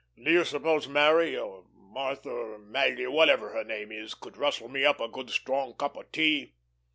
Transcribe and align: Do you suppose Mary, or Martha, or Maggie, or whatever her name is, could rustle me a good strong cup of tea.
Do 0.15 0.31
you 0.31 0.45
suppose 0.45 0.87
Mary, 0.87 1.37
or 1.37 1.63
Martha, 1.75 2.31
or 2.31 2.57
Maggie, 2.57 3.05
or 3.05 3.11
whatever 3.11 3.51
her 3.53 3.63
name 3.63 3.91
is, 3.91 4.15
could 4.15 4.35
rustle 4.35 4.67
me 4.67 4.83
a 4.83 4.93
good 4.95 5.29
strong 5.29 5.75
cup 5.75 5.95
of 5.95 6.11
tea. 6.11 6.55